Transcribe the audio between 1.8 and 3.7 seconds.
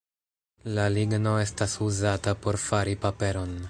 uzata por fari paperon.